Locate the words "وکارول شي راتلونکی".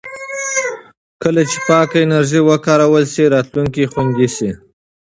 2.49-3.89